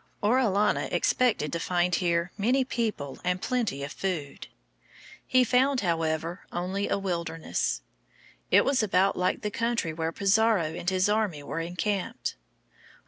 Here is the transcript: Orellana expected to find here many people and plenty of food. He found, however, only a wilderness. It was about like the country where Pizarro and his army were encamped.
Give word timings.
Orellana 0.23 0.89
expected 0.91 1.53
to 1.53 1.59
find 1.59 1.93
here 1.93 2.31
many 2.35 2.65
people 2.65 3.19
and 3.23 3.39
plenty 3.39 3.83
of 3.83 3.91
food. 3.91 4.47
He 5.27 5.43
found, 5.43 5.81
however, 5.81 6.47
only 6.51 6.89
a 6.89 6.97
wilderness. 6.97 7.83
It 8.49 8.65
was 8.65 8.81
about 8.81 9.15
like 9.15 9.41
the 9.43 9.51
country 9.51 9.93
where 9.93 10.11
Pizarro 10.11 10.73
and 10.73 10.89
his 10.89 11.07
army 11.07 11.43
were 11.43 11.59
encamped. 11.59 12.35